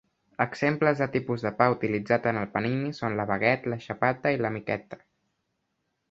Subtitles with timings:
[0.43, 4.41] Exemples de tipus de pa utilitzats en el panini són la baguet, la xapata i
[4.47, 4.99] la michetta.